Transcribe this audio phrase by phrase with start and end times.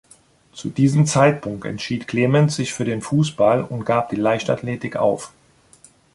[0.51, 5.31] Zu diesem Zeitpunkt entschied Clemens sich für den Fußball und gab die Leichtathletik auf.